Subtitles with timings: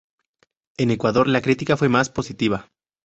[0.77, 2.71] En Ecuador la crítica fue más positiva.